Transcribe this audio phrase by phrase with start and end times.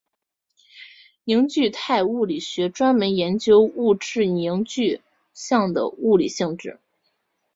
[1.25, 4.99] 凝聚态物理学专门研究物质凝聚
[5.31, 6.79] 相的物理性质。